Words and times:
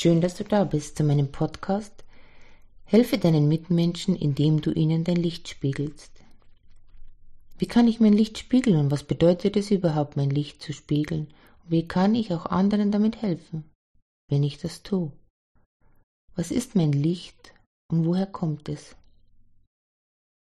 Schön, 0.00 0.20
dass 0.20 0.36
du 0.36 0.44
da 0.44 0.62
bist 0.62 0.96
zu 0.96 1.02
meinem 1.02 1.32
Podcast. 1.32 2.04
Helfe 2.84 3.18
deinen 3.18 3.48
Mitmenschen, 3.48 4.14
indem 4.14 4.60
du 4.60 4.70
ihnen 4.70 5.02
dein 5.02 5.16
Licht 5.16 5.48
spiegelst. 5.48 6.12
Wie 7.58 7.66
kann 7.66 7.88
ich 7.88 7.98
mein 7.98 8.12
Licht 8.12 8.38
spiegeln 8.38 8.76
und 8.76 8.92
was 8.92 9.02
bedeutet 9.02 9.56
es 9.56 9.72
überhaupt, 9.72 10.16
mein 10.16 10.30
Licht 10.30 10.62
zu 10.62 10.72
spiegeln? 10.72 11.26
Und 11.64 11.70
wie 11.72 11.88
kann 11.88 12.14
ich 12.14 12.32
auch 12.32 12.46
anderen 12.46 12.92
damit 12.92 13.22
helfen, 13.22 13.64
wenn 14.30 14.44
ich 14.44 14.58
das 14.58 14.84
tue? 14.84 15.10
Was 16.36 16.52
ist 16.52 16.76
mein 16.76 16.92
Licht 16.92 17.52
und 17.90 18.06
woher 18.06 18.26
kommt 18.26 18.68
es? 18.68 18.94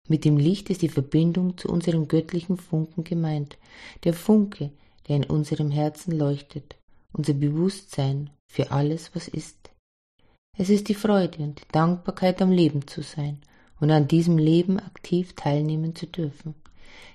Mit 0.09 0.25
dem 0.25 0.37
Licht 0.37 0.69
ist 0.69 0.83
die 0.83 0.89
Verbindung 0.89 1.57
zu 1.59 1.69
unserem 1.69 2.09
göttlichen 2.09 2.57
Funken 2.57 3.05
gemeint, 3.05 3.57
der 4.03 4.15
Funke, 4.15 4.73
der 5.07 5.15
in 5.15 5.25
unserem 5.27 5.71
Herzen 5.71 6.11
leuchtet, 6.11 6.75
unser 7.13 7.35
Bewusstsein 7.35 8.31
für 8.51 8.71
alles, 8.71 9.15
was 9.15 9.29
ist. 9.29 9.71
Es 10.57 10.71
ist 10.71 10.89
die 10.89 10.95
Freude 10.95 11.43
und 11.43 11.61
die 11.61 11.73
Dankbarkeit 11.73 12.41
am 12.41 12.53
Leben 12.53 12.87
zu 12.87 13.03
sein 13.03 13.41
und 13.81 13.91
an 13.91 14.07
diesem 14.07 14.39
Leben 14.39 14.79
aktiv 14.79 15.35
teilnehmen 15.35 15.97
zu 15.97 16.07
dürfen. 16.07 16.55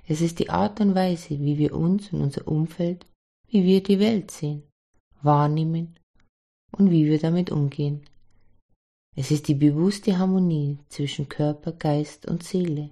Es 0.07 0.21
ist 0.21 0.39
die 0.39 0.49
Art 0.49 0.81
und 0.81 0.95
Weise, 0.95 1.39
wie 1.39 1.57
wir 1.57 1.73
uns 1.73 2.11
und 2.11 2.21
unser 2.21 2.47
Umfeld, 2.47 3.05
wie 3.49 3.63
wir 3.63 3.81
die 3.81 3.99
Welt 3.99 4.31
sehen, 4.31 4.63
wahrnehmen 5.21 5.97
und 6.71 6.91
wie 6.91 7.05
wir 7.05 7.19
damit 7.19 7.51
umgehen. 7.51 8.01
Es 9.15 9.31
ist 9.31 9.47
die 9.47 9.55
bewusste 9.55 10.17
Harmonie 10.17 10.77
zwischen 10.89 11.29
Körper, 11.29 11.71
Geist 11.71 12.25
und 12.25 12.43
Seele. 12.43 12.91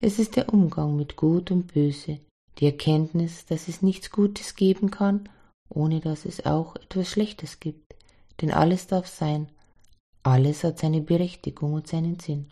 Es 0.00 0.18
ist 0.18 0.36
der 0.36 0.52
Umgang 0.52 0.96
mit 0.96 1.16
Gut 1.16 1.50
und 1.50 1.72
Böse, 1.72 2.20
die 2.58 2.66
Erkenntnis, 2.66 3.46
dass 3.46 3.68
es 3.68 3.82
nichts 3.82 4.10
Gutes 4.10 4.54
geben 4.54 4.90
kann, 4.90 5.28
ohne 5.68 6.00
dass 6.00 6.24
es 6.24 6.46
auch 6.46 6.76
etwas 6.76 7.08
Schlechtes 7.08 7.60
gibt. 7.60 7.94
Denn 8.40 8.50
alles 8.50 8.86
darf 8.86 9.06
sein, 9.06 9.48
alles 10.22 10.64
hat 10.64 10.78
seine 10.78 11.00
Berechtigung 11.00 11.74
und 11.74 11.86
seinen 11.86 12.18
Sinn. 12.18 12.46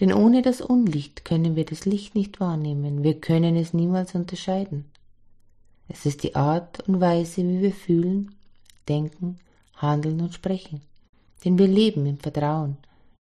Denn 0.00 0.12
ohne 0.12 0.42
das 0.42 0.60
Unlicht 0.60 1.24
können 1.24 1.56
wir 1.56 1.64
das 1.64 1.84
Licht 1.84 2.14
nicht 2.14 2.40
wahrnehmen, 2.40 3.02
wir 3.02 3.20
können 3.20 3.56
es 3.56 3.74
niemals 3.74 4.14
unterscheiden. 4.14 4.84
Es 5.88 6.06
ist 6.06 6.22
die 6.22 6.36
Art 6.36 6.86
und 6.88 7.00
Weise, 7.00 7.42
wie 7.42 7.62
wir 7.62 7.72
fühlen, 7.72 8.34
denken, 8.88 9.38
handeln 9.74 10.20
und 10.20 10.34
sprechen. 10.34 10.82
Denn 11.44 11.58
wir 11.58 11.66
leben 11.66 12.06
im 12.06 12.18
Vertrauen, 12.18 12.76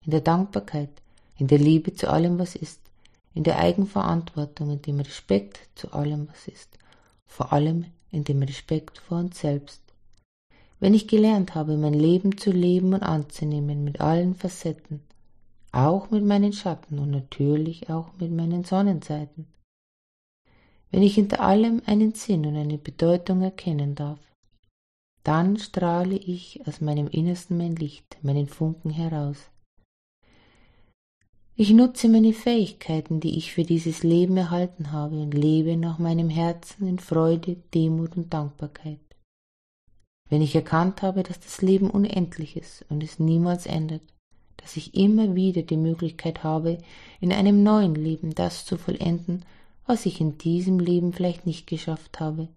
in 0.06 0.12
der 0.12 0.22
Dankbarkeit, 0.22 0.90
in 1.38 1.48
der 1.48 1.60
Liebe 1.60 1.94
zu 1.94 2.10
allem, 2.10 2.40
was 2.40 2.56
ist, 2.56 2.82
in 3.34 3.44
der 3.44 3.60
Eigenverantwortung, 3.60 4.72
in 4.72 4.82
dem 4.82 5.00
Respekt 5.00 5.60
zu 5.76 5.92
allem, 5.94 6.28
was 6.30 6.48
ist, 6.48 6.78
vor 7.28 7.54
allem 7.54 7.86
in 8.12 8.24
dem 8.24 8.42
Respekt 8.42 8.98
vor 8.98 9.20
uns 9.20 9.40
selbst. 9.40 9.82
Wenn 10.80 10.94
ich 10.94 11.08
gelernt 11.08 11.56
habe, 11.56 11.78
mein 11.78 11.94
Leben 11.94 12.38
zu 12.38 12.52
leben 12.52 12.94
und 12.94 13.04
anzunehmen 13.04 13.84
mit 13.84 14.00
allen 14.00 14.36
Facetten, 14.36 15.02
auch 15.72 16.10
mit 16.10 16.24
meinen 16.24 16.54
Schatten 16.54 17.00
und 17.00 17.12
natürlich 17.12 17.90
auch 17.90 18.10
mit 18.20 18.32
meinen 18.32 18.64
Sonnenseiten. 18.64 19.48
Wenn 20.92 21.04
ich 21.04 21.16
hinter 21.16 21.42
allem 21.42 21.82
einen 21.86 22.14
Sinn 22.14 22.46
und 22.46 22.56
eine 22.56 22.78
Bedeutung 22.78 23.42
erkennen 23.42 23.96
darf, 23.96 24.20
dann 25.24 25.58
strahle 25.58 26.16
ich 26.16 26.66
aus 26.66 26.80
meinem 26.80 27.08
Innersten 27.08 27.58
mein 27.58 27.76
Licht, 27.76 28.18
meinen 28.22 28.48
Funken 28.48 28.92
heraus. 28.92 29.50
Ich 31.60 31.72
nutze 31.72 32.08
meine 32.08 32.34
Fähigkeiten, 32.34 33.20
die 33.20 33.36
ich 33.36 33.52
für 33.52 33.64
dieses 33.64 34.04
Leben 34.04 34.38
erhalten 34.38 34.92
habe, 34.92 35.20
und 35.20 35.34
lebe 35.34 35.76
nach 35.76 35.98
meinem 35.98 36.30
Herzen 36.30 36.88
in 36.88 37.00
Freude, 37.00 37.58
Demut 37.74 38.16
und 38.16 38.32
Dankbarkeit. 38.32 39.00
Wenn 40.30 40.44
ich 40.44 40.54
erkannt 40.54 41.02
habe, 41.02 41.24
dass 41.24 41.40
das 41.40 41.64
Leben 41.64 41.90
unendlich 41.90 42.58
ist 42.58 42.86
und 42.90 43.02
es 43.02 43.18
niemals 43.18 43.66
endet, 43.66 44.04
dass 44.58 44.78
ich 44.78 44.94
immer 44.94 45.34
wieder 45.34 45.64
die 45.64 45.78
Möglichkeit 45.78 46.44
habe, 46.44 46.78
in 47.22 47.34
einem 47.34 47.64
neuen 47.64 47.96
Leben 47.96 48.36
das 48.36 48.64
zu 48.64 48.78
vollenden, 48.78 49.44
was 49.88 50.06
ich 50.06 50.22
in 50.22 50.38
diesem 50.38 50.78
Leben 50.78 51.12
vielleicht 51.12 51.48
nicht 51.48 51.66
geschafft 51.66 52.20
habe, 52.20 52.50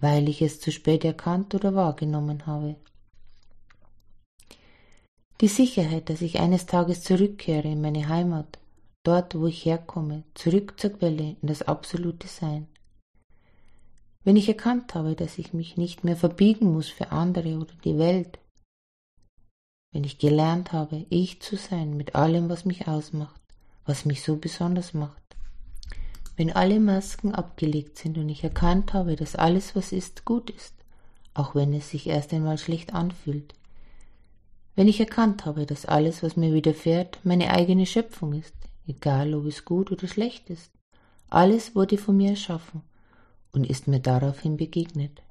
weil 0.00 0.28
ich 0.28 0.42
es 0.42 0.58
zu 0.58 0.72
spät 0.72 1.04
erkannt 1.04 1.54
oder 1.54 1.76
wahrgenommen 1.76 2.46
habe. 2.46 2.74
Die 5.42 5.48
Sicherheit, 5.48 6.08
dass 6.08 6.22
ich 6.22 6.38
eines 6.38 6.66
Tages 6.66 7.02
zurückkehre 7.02 7.66
in 7.66 7.80
meine 7.80 8.06
Heimat, 8.08 8.60
dort 9.02 9.34
wo 9.34 9.48
ich 9.48 9.64
herkomme, 9.64 10.22
zurück 10.34 10.78
zur 10.78 10.90
Quelle 10.90 11.34
in 11.42 11.48
das 11.48 11.62
absolute 11.62 12.28
Sein. 12.28 12.68
Wenn 14.22 14.36
ich 14.36 14.46
erkannt 14.46 14.94
habe, 14.94 15.16
dass 15.16 15.38
ich 15.38 15.52
mich 15.52 15.76
nicht 15.76 16.04
mehr 16.04 16.16
verbiegen 16.16 16.72
muss 16.72 16.88
für 16.88 17.10
andere 17.10 17.58
oder 17.58 17.74
die 17.84 17.98
Welt, 17.98 18.38
wenn 19.92 20.04
ich 20.04 20.18
gelernt 20.18 20.70
habe, 20.70 21.06
ich 21.10 21.42
zu 21.42 21.56
sein 21.56 21.96
mit 21.96 22.14
allem, 22.14 22.48
was 22.48 22.64
mich 22.64 22.86
ausmacht, 22.86 23.40
was 23.84 24.04
mich 24.04 24.22
so 24.22 24.36
besonders 24.36 24.94
macht, 24.94 25.24
wenn 26.36 26.52
alle 26.52 26.78
Masken 26.78 27.34
abgelegt 27.34 27.98
sind 27.98 28.16
und 28.16 28.28
ich 28.28 28.44
erkannt 28.44 28.94
habe, 28.94 29.16
dass 29.16 29.34
alles, 29.34 29.74
was 29.74 29.90
ist, 29.90 30.24
gut 30.24 30.50
ist, 30.50 30.74
auch 31.34 31.56
wenn 31.56 31.74
es 31.74 31.90
sich 31.90 32.06
erst 32.06 32.32
einmal 32.32 32.58
schlecht 32.58 32.94
anfühlt. 32.94 33.54
Wenn 34.74 34.88
ich 34.88 35.00
erkannt 35.00 35.44
habe, 35.44 35.66
dass 35.66 35.84
alles, 35.84 36.22
was 36.22 36.36
mir 36.36 36.54
widerfährt, 36.54 37.18
meine 37.24 37.50
eigene 37.50 37.84
Schöpfung 37.84 38.32
ist, 38.32 38.54
egal 38.86 39.34
ob 39.34 39.44
es 39.46 39.64
gut 39.64 39.92
oder 39.92 40.08
schlecht 40.08 40.48
ist. 40.48 40.70
Alles 41.28 41.74
wurde 41.74 41.98
von 41.98 42.16
mir 42.16 42.30
erschaffen 42.30 42.82
und 43.52 43.68
ist 43.68 43.86
mir 43.86 44.00
daraufhin 44.00 44.56
begegnet. 44.56 45.22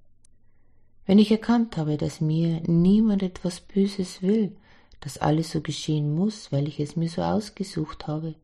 Wenn 1.05 1.19
ich 1.19 1.31
erkannt 1.31 1.77
habe, 1.77 1.97
dass 1.97 2.21
mir 2.21 2.61
niemand 2.67 3.23
etwas 3.23 3.61
Böses 3.61 4.21
will, 4.21 4.55
dass 4.99 5.17
alles 5.17 5.51
so 5.51 5.61
geschehen 5.61 6.13
muss, 6.13 6.51
weil 6.51 6.67
ich 6.67 6.79
es 6.79 6.95
mir 6.95 7.09
so 7.09 7.23
ausgesucht 7.23 8.07
habe, 8.07 8.35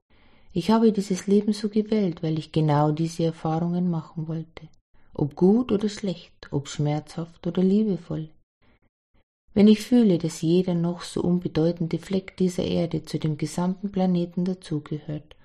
ich 0.52 0.72
habe 0.72 0.92
dieses 0.92 1.28
Leben 1.28 1.54
so 1.54 1.70
gewählt, 1.70 2.24
weil 2.24 2.40
ich 2.40 2.52
genau 2.52 2.92
diese 2.92 3.26
Erfahrungen 3.26 3.92
machen 3.92 4.28
wollte, 4.28 4.68
ob 5.14 5.36
gut 5.36 5.72
oder 5.72 5.88
schlecht, 5.88 6.48
ob 6.50 6.68
schmerzhaft 6.68 7.46
oder 7.46 7.62
liebevoll. 7.62 8.30
Wenn 9.58 9.68
ich 9.68 9.82
fühle, 9.82 10.20
dass 10.20 10.44
jeder 10.44 10.76
noch 10.76 11.02
so 11.02 11.20
unbedeutende 11.24 11.98
Fleck 11.98 12.38
dieser 12.38 12.64
Erde 12.64 13.06
zu 13.06 13.18
dem 13.18 13.40
gesamten 13.40 13.92
Planeten 13.92 14.46
dazugehört 14.46 15.36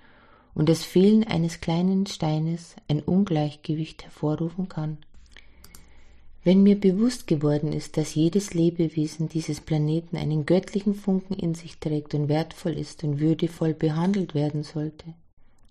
und 0.53 0.69
das 0.69 0.83
Fehlen 0.83 1.23
eines 1.23 1.61
kleinen 1.61 2.05
Steines 2.05 2.75
ein 2.87 2.99
Ungleichgewicht 2.99 4.03
hervorrufen 4.03 4.69
kann, 4.69 4.99
wenn 6.43 6.61
mir 6.61 6.79
bewusst 6.79 7.25
geworden 7.25 7.73
ist, 7.73 7.97
dass 7.97 8.13
jedes 8.13 8.53
Lebewesen 8.53 9.29
dieses 9.29 9.61
Planeten 9.61 10.15
einen 10.15 10.45
göttlichen 10.45 10.93
Funken 10.93 11.33
in 11.33 11.55
sich 11.55 11.79
trägt 11.79 12.13
und 12.13 12.29
wertvoll 12.29 12.73
ist 12.73 13.03
und 13.03 13.19
würdevoll 13.19 13.73
behandelt 13.73 14.35
werden 14.35 14.61
sollte, 14.61 15.05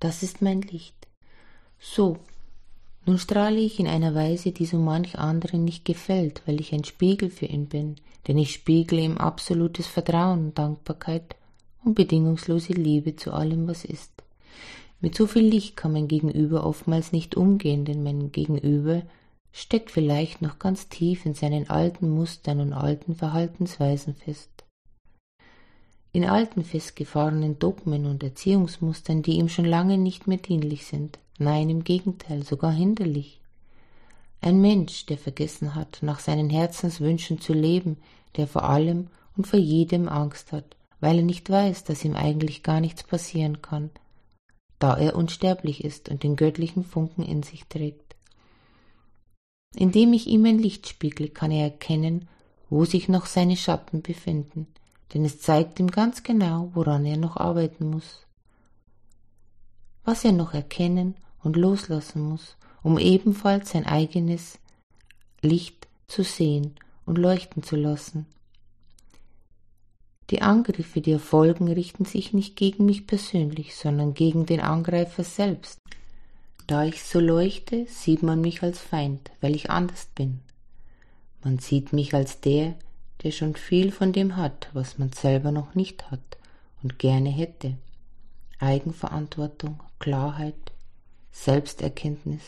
das 0.01 0.25
ist 0.25 0.43
mein 0.43 0.63
Licht. 0.63 0.97
So, 1.79 2.17
nun 3.05 3.19
strahle 3.19 3.59
ich 3.59 3.81
in 3.81 3.89
einer 3.89 4.15
Weise, 4.15 4.53
die 4.53 4.67
so 4.67 4.79
manch 4.79 5.19
anderen 5.19 5.65
nicht 5.65 5.85
gefällt, 5.85 6.43
weil 6.47 6.61
ich 6.61 6.73
ein 6.73 6.85
Spiegel 6.85 7.31
für 7.31 7.47
ihn 7.47 7.67
bin, 7.67 7.97
denn 8.29 8.39
ich 8.39 8.53
spiegle 8.53 9.01
ihm 9.01 9.19
absolutes 9.19 9.87
Vertrauen 9.87 10.55
Dankbarkeit 10.55 11.35
und 11.85 11.95
bedingungslose 11.95 12.75
Liebe 12.75 13.17
zu 13.17 13.33
allem, 13.33 13.67
was 13.67 13.85
ist. 13.85 14.13
Mit 15.01 15.17
so 15.17 15.27
viel 15.27 15.43
Licht 15.43 15.77
kann 15.77 15.93
mein 15.93 16.07
Gegenüber 16.07 16.65
oftmals 16.65 17.11
nicht 17.11 17.37
umgehen, 17.37 17.85
denn 17.85 18.05
mein 18.05 18.31
Gegenüber 18.31 19.03
steckt 19.51 19.91
vielleicht 19.91 20.41
noch 20.41 20.61
ganz 20.61 20.89
tief 20.89 21.27
in 21.27 21.35
seinen 21.35 21.69
alten 21.69 22.09
Mustern 22.09 22.61
und 22.61 22.73
alten 22.73 23.17
Verhaltensweisen 23.17 24.15
fest. 24.15 24.51
In 26.13 26.25
alten 26.25 26.63
festgefahrenen 26.63 27.59
Dogmen 27.59 28.07
und 28.07 28.23
Erziehungsmustern, 28.23 29.23
die 29.23 29.39
ihm 29.39 29.49
schon 29.49 29.65
lange 29.65 29.99
nicht 29.99 30.29
mehr 30.29 30.39
dienlich 30.39 30.87
sind, 30.87 31.19
nein 31.39 31.71
im 31.71 31.85
Gegenteil, 31.85 32.43
sogar 32.43 32.73
hinderlich. 32.73 33.41
Ein 34.41 34.61
Mensch, 34.61 35.07
der 35.07 35.19
vergessen 35.19 35.75
hat, 35.75 35.99
nach 36.03 36.19
seinen 36.19 36.51
Herzenswünschen 36.51 37.41
zu 37.41 37.53
leben, 37.53 37.99
der 38.37 38.49
vor 38.49 38.65
allem 38.65 39.09
und 39.37 39.47
vor 39.47 39.59
jedem 39.59 40.09
Angst 40.09 40.53
hat, 40.53 40.77
weil 41.01 41.19
er 41.19 41.25
nicht 41.25 41.49
weiß, 41.49 41.85
dass 41.85 42.05
ihm 42.05 42.17
eigentlich 42.17 42.63
gar 42.63 42.81
nichts 42.81 43.05
passieren 43.05 43.63
kann, 43.63 43.91
da 44.79 44.97
er 44.97 45.17
unsterblich 45.17 45.85
ist 45.85 46.09
und 46.09 46.23
den 46.23 46.37
göttlichen 46.37 46.85
Funken 46.85 47.23
in 47.23 47.43
sich 47.43 47.67
trägt. 47.67 48.17
Indem 49.75 50.13
ich 50.13 50.27
ihm 50.27 50.45
ein 50.45 50.59
Licht 50.59 50.89
spiegle, 50.89 51.29
kann 51.29 51.51
er 51.51 51.65
erkennen, 51.65 52.29
wo 52.69 52.85
sich 52.85 53.09
noch 53.09 53.27
seine 53.27 53.57
Schatten 53.57 54.03
befinden, 54.03 54.67
denn 55.15 55.25
es 55.25 55.41
zeigt 55.41 55.79
ihm 55.79 55.91
ganz 55.91 56.23
genau, 56.23 56.71
woran 56.75 57.05
er 57.05 57.17
noch 57.17 57.37
arbeiten 57.37 57.91
muss. 57.91 58.27
Was 60.05 60.25
er 60.25 60.33
noch 60.33 60.53
erkennen 60.53 61.15
und 61.43 61.57
loslassen 61.57 62.23
muss, 62.23 62.57
um 62.83 62.99
ebenfalls 62.99 63.71
sein 63.71 63.87
eigenes 63.87 64.59
Licht 65.41 65.89
zu 66.07 66.23
sehen 66.23 66.75
und 67.07 67.19
leuchten 67.19 67.63
zu 67.63 67.77
lassen. 67.77 68.27
Die 70.31 70.41
Angriffe, 70.41 71.01
die 71.01 71.13
erfolgen, 71.13 71.69
richten 71.69 72.05
sich 72.05 72.33
nicht 72.33 72.57
gegen 72.57 72.87
mich 72.87 73.07
persönlich, 73.07 73.77
sondern 73.77 74.15
gegen 74.15 74.47
den 74.47 74.61
Angreifer 74.61 75.25
selbst, 75.25 75.79
da 76.67 76.85
ich 76.85 77.03
so 77.03 77.21
leuchte, 77.21 77.87
sieht 77.87 78.23
man 78.23 78.41
mich 78.41 78.63
als 78.63 78.79
Feind, 78.79 79.31
weil 79.41 79.55
ich 79.55 79.69
anders 79.69 80.09
bin. 80.15 80.41
Man 81.45 81.59
sieht 81.59 81.93
mich 81.93 82.15
als 82.15 82.41
der, 82.41 82.75
der 83.23 83.33
schon 83.33 83.57
viel 83.57 83.93
von 83.93 84.13
dem 84.13 84.37
hat, 84.37 84.69
was 84.73 84.99
man 84.99 85.13
selber 85.13 85.53
noch 85.53 85.75
nicht 85.75 86.11
hat 86.11 86.39
und 86.83 86.99
gerne 86.99 87.31
hätte. 87.31 87.77
Eigenverantwortung, 88.59 89.81
Klarheit, 89.99 90.72
Selbsterkenntnis, 91.33 92.43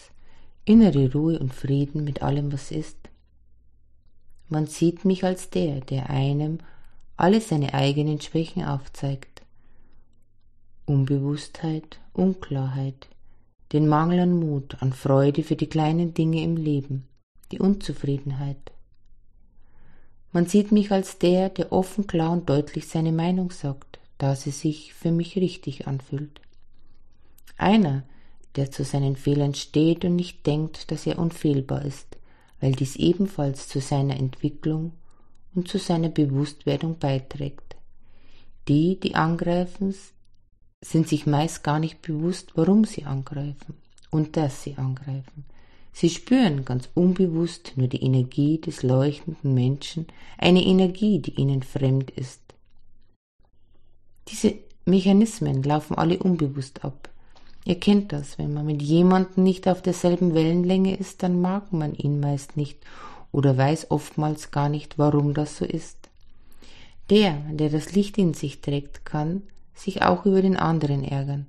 innere 0.65 1.13
Ruhe 1.13 1.39
und 1.39 1.53
Frieden 1.53 2.05
mit 2.05 2.23
allem, 2.23 2.53
was 2.53 2.71
ist. 2.71 2.99
Man 4.49 4.67
sieht 4.67 5.05
mich 5.05 5.25
als 5.25 5.51
der, 5.51 5.81
der 5.81 6.11
einem 6.11 6.59
alle 7.17 7.41
seine 7.41 7.75
eigenen 7.75 8.21
Schwächen 8.21 8.65
aufzeigt. 8.65 9.43
Unbewusstheit, 10.87 11.99
Unklarheit, 12.13 13.09
den 13.73 13.89
Mangel 13.89 14.21
an 14.21 14.39
Mut, 14.39 14.77
an 14.81 14.93
Freude 14.93 15.43
für 15.43 15.57
die 15.57 15.67
kleinen 15.67 16.15
Dinge 16.15 16.43
im 16.43 16.57
Leben, 16.57 17.09
die 17.51 17.59
Unzufriedenheit. 17.59 18.73
Man 20.31 20.47
sieht 20.47 20.73
mich 20.73 20.93
als 20.93 21.19
der, 21.19 21.49
der 21.49 21.73
offen, 21.73 22.07
klar 22.07 22.33
und 22.33 22.49
deutlich 22.49 22.89
seine 22.89 23.13
Meinung 23.13 23.51
sagt, 23.51 23.99
da 24.19 24.37
sie 24.37 24.51
sich 24.51 24.93
für 24.93 25.11
mich 25.11 25.37
richtig 25.37 25.87
anfühlt. 25.87 26.41
Einer, 27.57 28.03
der 28.57 28.71
zu 28.71 28.85
seinen 28.85 29.17
Fehlern 29.17 29.55
steht 29.55 30.05
und 30.05 30.17
nicht 30.17 30.47
denkt, 30.47 30.91
dass 30.91 31.07
er 31.07 31.19
unfehlbar 31.19 31.85
ist, 31.85 32.17
weil 32.61 32.73
dies 32.73 32.97
ebenfalls 32.97 33.69
zu 33.69 33.81
seiner 33.81 34.17
Entwicklung 34.17 34.93
und 35.55 35.69
zu 35.69 35.79
seiner 35.79 36.09
Bewusstwerdung 36.09 36.99
beiträgt. 36.99 37.77
Die, 38.69 38.99
die 38.99 39.15
angreifen, 39.15 39.95
sind 40.81 41.09
sich 41.09 41.27
meist 41.27 41.65
gar 41.65 41.79
nicht 41.79 42.03
bewusst, 42.03 42.53
warum 42.55 42.85
sie 42.85 43.05
angreifen 43.05 43.75
und 44.11 44.37
dass 44.37 44.63
sie 44.63 44.77
angreifen. 44.77 45.45
Sie 45.93 46.11
spüren 46.11 46.65
ganz 46.65 46.89
unbewusst 46.95 47.73
nur 47.77 47.87
die 47.87 48.03
Energie 48.03 48.61
des 48.61 48.83
leuchtenden 48.83 49.55
Menschen, 49.55 50.07
eine 50.39 50.65
Energie, 50.65 51.21
die 51.21 51.41
ihnen 51.41 51.63
fremd 51.63 52.11
ist. 52.11 52.43
Diese 54.29 54.55
Mechanismen 54.85 55.63
laufen 55.63 55.95
alle 55.95 56.19
unbewusst 56.19 56.85
ab. 56.85 57.11
Ihr 57.65 57.81
kennt 57.81 58.13
das, 58.13 58.39
wenn 58.39 58.53
man 58.53 58.67
mit 58.67 58.83
jemandem 58.83 59.43
nicht 59.43 59.67
auf 59.69 59.81
derselben 59.81 60.35
Wellenlänge 60.35 60.97
ist, 60.97 61.23
dann 61.23 61.41
mag 61.41 61.73
man 61.73 61.95
ihn 61.95 62.21
meist 62.21 62.57
nicht 62.57 62.79
oder 63.33 63.57
weiß 63.57 63.91
oftmals 63.91 64.51
gar 64.51 64.69
nicht, 64.69 64.99
warum 64.99 65.35
das 65.35 65.57
so 65.57 65.65
ist. 65.65 65.97
Der, 67.11 67.37
der 67.51 67.71
das 67.71 67.95
Licht 67.95 68.19
in 68.19 68.35
sich 68.35 68.61
trägt, 68.61 69.05
kann 69.05 69.43
sich 69.75 70.03
auch 70.03 70.25
über 70.27 70.43
den 70.43 70.57
anderen 70.57 71.05
ärgern, 71.05 71.47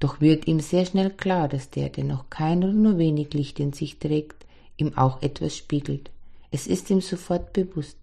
doch 0.00 0.20
wird 0.20 0.46
ihm 0.46 0.60
sehr 0.60 0.86
schnell 0.86 1.10
klar, 1.10 1.48
dass 1.48 1.70
der, 1.70 1.90
der 1.90 2.04
noch 2.04 2.30
kein 2.30 2.64
oder 2.64 2.72
nur 2.72 2.98
wenig 2.98 3.32
Licht 3.34 3.60
in 3.60 3.72
sich 3.72 3.98
trägt, 3.98 4.46
ihm 4.76 4.96
auch 4.96 5.22
etwas 5.22 5.56
spiegelt. 5.56 6.10
Es 6.50 6.66
ist 6.66 6.88
ihm 6.90 7.00
sofort 7.00 7.52
bewusst. 7.52 7.98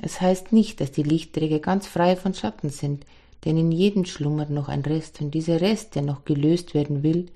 Es 0.00 0.20
heißt 0.20 0.52
nicht, 0.52 0.80
dass 0.80 0.92
die 0.92 1.02
Lichtträger 1.02 1.58
ganz 1.58 1.86
frei 1.86 2.14
von 2.14 2.34
Schatten 2.34 2.70
sind, 2.70 3.04
denn 3.44 3.56
in 3.56 3.72
jedem 3.72 4.04
schlummert 4.04 4.50
noch 4.50 4.68
ein 4.68 4.82
Rest, 4.82 5.20
und 5.20 5.32
dieser 5.32 5.60
Rest, 5.60 5.94
der 5.94 6.02
noch 6.02 6.24
gelöst 6.24 6.74
werden 6.74 7.02
will, 7.02 7.26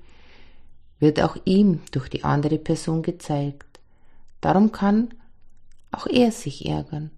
wird 0.99 1.21
auch 1.21 1.37
ihm 1.45 1.81
durch 1.91 2.09
die 2.09 2.23
andere 2.23 2.57
Person 2.57 3.01
gezeigt. 3.01 3.79
Darum 4.41 4.71
kann 4.71 5.13
auch 5.91 6.07
er 6.07 6.31
sich 6.31 6.65
ärgern. 6.65 7.11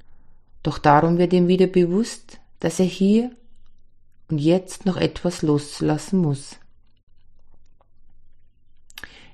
Doch 0.63 0.77
darum 0.77 1.17
wird 1.17 1.33
ihm 1.33 1.47
wieder 1.47 1.67
bewusst, 1.67 2.39
dass 2.59 2.79
er 2.79 2.85
hier 2.85 3.31
und 4.29 4.39
jetzt 4.39 4.85
noch 4.85 4.97
etwas 4.97 5.41
loszulassen 5.41 6.19
muss. 6.19 6.57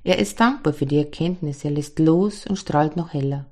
Er 0.04 0.18
ist 0.18 0.40
dankbar 0.40 0.74
für 0.74 0.86
die 0.86 0.98
Erkenntnis, 0.98 1.64
er 1.64 1.72
lässt 1.72 2.00
los 2.00 2.46
und 2.48 2.58
strahlt 2.58 2.96
noch 2.96 3.14
heller. 3.14 3.51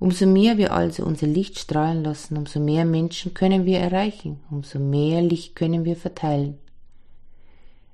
Umso 0.00 0.26
mehr 0.26 0.58
wir 0.58 0.72
also 0.72 1.04
unser 1.04 1.26
Licht 1.26 1.58
strahlen 1.58 2.04
lassen, 2.04 2.36
umso 2.36 2.60
mehr 2.60 2.84
Menschen 2.84 3.34
können 3.34 3.64
wir 3.64 3.78
erreichen, 3.78 4.38
umso 4.48 4.78
mehr 4.78 5.22
Licht 5.22 5.56
können 5.56 5.84
wir 5.84 5.96
verteilen. 5.96 6.58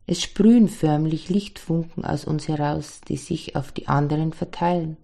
Es 0.06 0.23
sprühen 0.23 0.69
förmlich 0.69 1.31
Lichtfunken 1.31 2.05
aus 2.05 2.27
uns 2.27 2.47
heraus, 2.47 3.01
die 3.09 3.17
sich 3.17 3.56
auf 3.56 3.73
die 3.73 3.89
anderen 3.89 4.35
verteilen, 4.35 4.99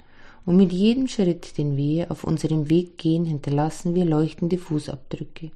und 0.44 0.56
mit 0.56 0.73
jedem 0.73 1.06
Schritt, 1.06 1.56
den 1.58 1.76
wir 1.76 2.11
auf 2.11 2.25
unserem 2.25 2.69
Weg 2.69 2.99
gehen, 2.99 3.25
hinterlassen 3.25 3.94
wir 3.94 4.05
leuchtende 4.05 4.58
Fußabdrücke. 4.58 5.53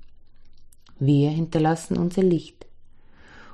Wir 0.99 1.31
hinterlassen 1.31 1.99
unser 1.99 2.23
Licht. 2.23 2.67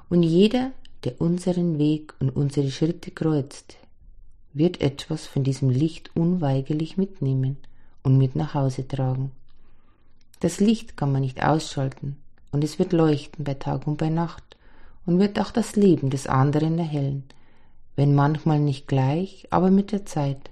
Und 0.09 0.23
jeder, 0.23 0.73
der 1.05 1.21
unseren 1.21 1.79
Weg 1.79 2.15
und 2.21 2.31
unsere 2.31 2.71
Schritte 2.71 3.11
kreuzt, 3.11 3.77
wird 4.53 4.81
etwas 4.81 5.27
von 5.27 5.43
diesem 5.45 5.71
Licht 5.71 6.11
unweigerlich 6.15 6.97
mitnehmen 6.97 7.57
und 8.03 8.19
mit 8.19 8.37
nach 8.37 8.55
Hause 8.55 8.87
tragen. 8.87 9.33
Das 10.41 10.61
Licht 10.61 10.97
kann 10.97 11.13
man 11.13 11.23
nicht 11.23 11.43
ausschalten, 11.43 12.17
und 12.53 12.65
es 12.65 12.79
wird 12.79 12.93
leuchten 12.93 13.45
bei 13.45 13.55
Tag 13.55 13.87
und 13.87 13.99
bei 13.99 14.09
Nacht 14.09 14.57
und 15.07 15.19
wird 15.19 15.39
auch 15.39 15.51
das 15.51 15.77
Leben 15.77 16.11
des 16.11 16.27
anderen 16.27 16.79
erhellen, 16.79 17.25
wenn 17.97 18.15
manchmal 18.15 18.59
nicht 18.59 18.89
gleich, 18.89 19.47
aber 19.51 19.71
mit 19.71 19.93
der 19.93 20.07
Zeit. 20.07 20.51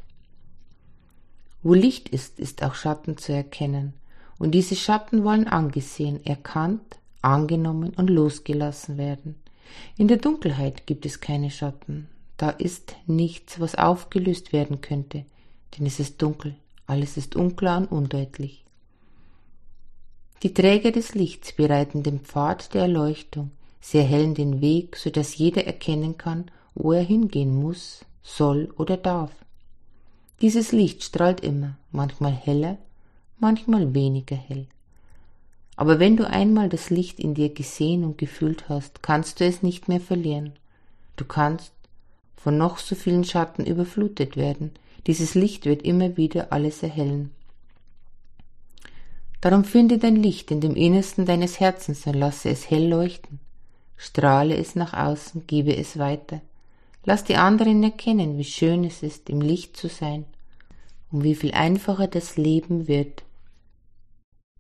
Wo 1.63 1.75
Licht 1.75 2.09
ist, 2.11 2.39
ist 2.39 2.63
auch 2.63 2.75
Schatten 2.75 3.17
zu 3.17 3.33
erkennen, 3.33 3.95
und 4.39 4.53
diese 4.53 4.77
Schatten 4.77 5.25
wollen 5.25 5.49
angesehen, 5.49 6.25
erkannt, 6.25 6.99
angenommen 7.23 7.93
und 7.97 8.11
losgelassen 8.11 8.97
werden. 8.97 9.35
In 9.97 10.07
der 10.07 10.19
Dunkelheit 10.19 10.87
gibt 10.87 11.05
es 11.05 11.21
keine 11.21 11.51
Schatten, 11.51 12.09
da 12.37 12.51
ist 12.51 12.95
nichts, 13.07 13.59
was 13.59 13.75
aufgelöst 13.75 14.53
werden 14.53 14.81
könnte, 14.81 15.25
denn 15.77 15.87
es 15.87 15.99
ist 15.99 16.23
dunkel. 16.23 16.55
Alles 16.89 17.19
ist 17.19 17.37
unklar 17.37 17.79
und 17.79 17.93
undeutlich. 17.93 18.65
Die 20.43 20.55
Träger 20.55 20.91
des 20.91 21.15
Lichts 21.15 21.53
bereiten 21.53 22.03
den 22.03 22.21
Pfad 22.21 22.73
der 22.73 22.83
Erleuchtung, 22.83 23.51
sie 23.79 23.99
erhellen 23.99 24.35
den 24.35 24.63
Weg, 24.63 24.97
so 24.97 25.11
dass 25.11 25.37
jeder 25.37 25.67
erkennen 25.67 26.17
kann, 26.17 26.51
wo 26.75 26.93
er 26.93 27.03
hingehen 27.03 27.55
muss, 27.55 28.07
soll 28.23 28.73
oder 28.79 28.97
darf. 28.97 29.31
Dieses 30.41 30.73
Licht 30.73 31.05
strahlt 31.05 31.41
immer, 31.41 31.77
manchmal 31.93 32.33
heller, 32.33 32.79
manchmal 33.39 33.93
weniger 33.93 34.37
hell. 34.37 34.67
Aber 35.77 35.99
wenn 35.99 36.17
du 36.17 36.27
einmal 36.27 36.71
das 36.71 36.89
Licht 36.89 37.21
in 37.21 37.35
dir 37.35 37.53
gesehen 37.53 38.03
und 38.03 38.17
gefühlt 38.17 38.71
hast, 38.71 39.03
kannst 39.03 39.41
du 39.41 39.45
es 39.45 39.63
nicht 39.63 39.89
mehr 39.89 40.01
verlieren. 40.01 40.55
Du 41.17 41.27
kannst 41.27 41.73
von 42.37 42.57
noch 42.57 42.79
so 42.79 42.95
vielen 42.95 43.25
Schatten 43.25 43.67
überflutet 43.67 44.39
werden, 44.39 44.71
dieses 45.09 45.35
Licht 45.35 45.65
wird 45.65 45.83
immer 45.83 46.17
wieder 46.17 46.53
alles 46.53 46.83
erhellen. 46.83 47.31
Darum 49.41 49.65
finde 49.65 49.99
dein 49.99 50.17
Licht 50.17 50.51
in 50.51 50.61
dem 50.61 50.77
Innersten 50.77 51.25
deines 51.25 51.59
Herzens 51.59 52.07
und 52.07 52.15
lasse 52.15 52.51
es 52.51 52.71
hell 52.71 52.87
leuchten. 52.89 53.41
Strahle 53.97 54.57
es 54.57 54.75
nach 54.75 54.93
außen, 54.93 55.47
gebe 55.47 55.75
es 55.75 55.99
weiter. 55.99 56.43
Lass 57.05 57.25
die 57.25 57.37
anderen 57.37 57.83
erkennen, 57.83 58.37
wie 58.37 58.45
schön 58.45 58.85
es 58.85 59.03
ist, 59.03 59.31
im 59.31 59.41
Licht 59.41 59.77
zu 59.77 59.89
sein 59.89 60.27
und 61.11 61.25
wie 61.25 61.35
viel 61.35 61.53
einfacher 61.53 62.07
das 62.07 62.37
Leben 62.37 62.87
wird, 62.87 63.23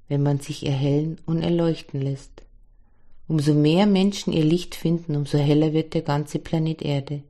wenn 0.08 0.22
man 0.22 0.40
sich 0.40 0.64
erhellen 0.64 1.20
und 1.26 1.42
erleuchten 1.42 2.00
lässt. 2.00 2.42
Umso 3.26 3.52
mehr 3.52 3.86
Menschen 3.86 4.32
ihr 4.32 4.44
Licht 4.44 4.74
finden, 4.74 5.14
umso 5.14 5.36
heller 5.36 5.74
wird 5.74 5.92
der 5.92 6.02
ganze 6.02 6.38
Planet 6.38 6.80
Erde. 6.80 7.22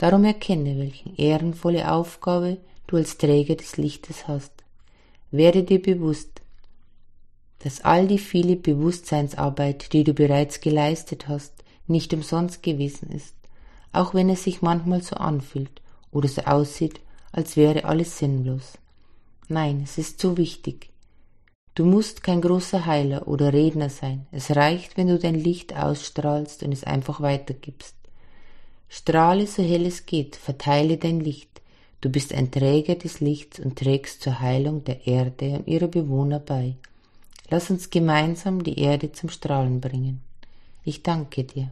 Darum 0.00 0.24
erkenne, 0.24 0.78
welche 0.78 1.10
ehrenvolle 1.18 1.92
Aufgabe 1.92 2.56
du 2.86 2.96
als 2.96 3.18
Träger 3.18 3.54
des 3.54 3.76
Lichtes 3.76 4.26
hast. 4.26 4.50
Werde 5.30 5.62
dir 5.62 5.82
bewusst, 5.82 6.40
dass 7.58 7.82
all 7.82 8.08
die 8.08 8.16
viele 8.16 8.56
Bewusstseinsarbeit, 8.56 9.92
die 9.92 10.04
du 10.04 10.14
bereits 10.14 10.62
geleistet 10.62 11.28
hast, 11.28 11.52
nicht 11.86 12.14
umsonst 12.14 12.62
gewesen 12.62 13.10
ist, 13.10 13.34
auch 13.92 14.14
wenn 14.14 14.30
es 14.30 14.44
sich 14.44 14.62
manchmal 14.62 15.02
so 15.02 15.16
anfühlt 15.16 15.82
oder 16.12 16.28
so 16.28 16.40
aussieht, 16.44 17.02
als 17.30 17.58
wäre 17.58 17.84
alles 17.84 18.16
sinnlos. 18.16 18.78
Nein, 19.48 19.82
es 19.84 19.98
ist 19.98 20.18
so 20.18 20.38
wichtig. 20.38 20.88
Du 21.74 21.84
musst 21.84 22.22
kein 22.22 22.40
großer 22.40 22.86
Heiler 22.86 23.28
oder 23.28 23.52
Redner 23.52 23.90
sein. 23.90 24.26
Es 24.32 24.50
reicht, 24.56 24.96
wenn 24.96 25.08
du 25.08 25.18
dein 25.18 25.34
Licht 25.34 25.76
ausstrahlst 25.76 26.62
und 26.62 26.72
es 26.72 26.84
einfach 26.84 27.20
weitergibst. 27.20 27.99
Strahle 28.92 29.46
so 29.46 29.62
hell 29.62 29.86
es 29.86 30.04
geht, 30.04 30.34
verteile 30.34 30.96
dein 30.96 31.20
Licht. 31.20 31.62
Du 32.00 32.10
bist 32.10 32.34
ein 32.34 32.50
Träger 32.50 32.96
des 32.96 33.20
Lichts 33.20 33.60
und 33.60 33.78
trägst 33.78 34.20
zur 34.20 34.40
Heilung 34.40 34.82
der 34.82 35.06
Erde 35.06 35.58
und 35.58 35.68
ihrer 35.68 35.86
Bewohner 35.86 36.40
bei. 36.40 36.74
Lass 37.50 37.70
uns 37.70 37.90
gemeinsam 37.90 38.64
die 38.64 38.80
Erde 38.80 39.12
zum 39.12 39.28
Strahlen 39.28 39.80
bringen. 39.80 40.20
Ich 40.84 41.04
danke 41.04 41.44
dir. 41.44 41.70